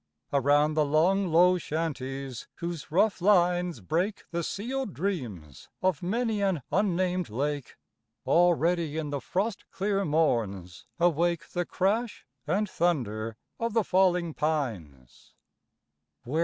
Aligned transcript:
Around 0.33 0.73
the 0.73 0.83
long 0.83 1.27
low 1.31 1.59
shanties, 1.59 2.47
whose 2.55 2.89
rough 2.89 3.21
lines 3.21 3.81
Break 3.81 4.23
the 4.31 4.41
sealed 4.41 4.95
dreams 4.95 5.69
of 5.83 6.01
many 6.01 6.41
an 6.41 6.63
unnamed 6.71 7.29
lake, 7.29 7.75
Already 8.25 8.97
in 8.97 9.11
the 9.11 9.21
frost 9.21 9.63
clear 9.69 10.03
morns 10.03 10.87
awake 10.99 11.49
The 11.49 11.67
crash 11.67 12.25
and 12.47 12.67
thunder 12.67 13.37
of 13.59 13.73
the 13.75 13.83
falling 13.83 14.33
pines. 14.33 15.35